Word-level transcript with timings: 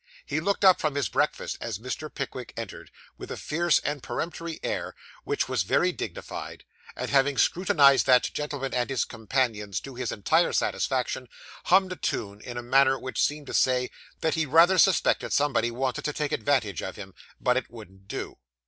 He 0.25 0.39
looked 0.39 0.65
up 0.65 0.79
from 0.81 0.95
his 0.95 1.09
breakfast 1.09 1.59
as 1.61 1.77
Mr. 1.77 2.11
Pickwick 2.11 2.53
entered, 2.57 2.89
with 3.19 3.29
a 3.29 3.37
fierce 3.37 3.77
and 3.81 4.01
peremptory 4.01 4.59
air, 4.63 4.95
which 5.25 5.47
was 5.47 5.61
very 5.61 5.91
dignified; 5.91 6.63
and, 6.95 7.11
having 7.11 7.37
scrutinised 7.37 8.07
that 8.07 8.31
gentleman 8.33 8.73
and 8.73 8.89
his 8.89 9.05
companions 9.05 9.79
to 9.81 9.93
his 9.93 10.11
entire 10.11 10.53
satisfaction, 10.53 11.29
hummed 11.65 11.91
a 11.91 11.95
tune, 11.95 12.41
in 12.43 12.57
a 12.57 12.63
manner 12.63 12.97
which 12.97 13.21
seemed 13.21 13.45
to 13.45 13.53
say 13.53 13.91
that 14.21 14.33
he 14.33 14.47
rather 14.47 14.79
suspected 14.79 15.33
somebody 15.33 15.69
wanted 15.69 16.03
to 16.05 16.13
take 16.13 16.31
advantage 16.31 16.81
of 16.81 16.95
him, 16.95 17.13
but 17.39 17.55
it 17.55 17.69
wouldn't 17.69 18.07
do. 18.07 18.39